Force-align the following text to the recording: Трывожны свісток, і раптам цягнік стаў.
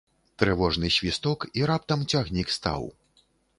Трывожны 0.43 0.89
свісток, 0.95 1.45
і 1.61 1.63
раптам 1.73 1.99
цягнік 2.17 2.47
стаў. 2.59 2.91